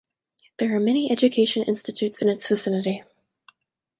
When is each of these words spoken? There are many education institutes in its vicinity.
There 0.57 0.75
are 0.75 0.79
many 0.79 1.11
education 1.11 1.61
institutes 1.61 2.23
in 2.23 2.27
its 2.27 2.49
vicinity. 2.49 3.03